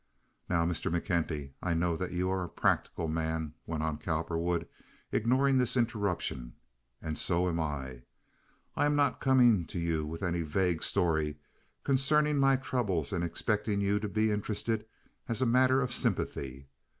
"Now, 0.49 0.65
Mr. 0.65 0.89
McKenty, 0.91 1.51
I 1.61 1.75
know 1.75 1.95
that 1.95 2.09
you 2.11 2.27
are 2.31 2.43
a 2.43 2.49
practical 2.49 3.07
man," 3.07 3.53
went 3.67 3.83
on 3.83 3.99
Cowperwood, 3.99 4.67
ignoring 5.11 5.59
this 5.59 5.77
interruption, 5.77 6.55
"and 7.03 7.19
so 7.19 7.47
am 7.47 7.59
I. 7.59 8.01
I 8.75 8.87
am 8.87 8.95
not 8.95 9.21
coming 9.21 9.63
to 9.67 9.77
you 9.77 10.03
with 10.07 10.23
any 10.23 10.41
vague 10.41 10.81
story 10.81 11.37
concerning 11.83 12.39
my 12.39 12.55
troubles 12.55 13.13
and 13.13 13.23
expecting 13.23 13.79
you 13.79 13.99
to 13.99 14.09
be 14.09 14.31
interested 14.31 14.87
as 15.29 15.39
a 15.39 15.45
matter 15.45 15.81
of 15.81 15.93
sympathy. 15.93 16.67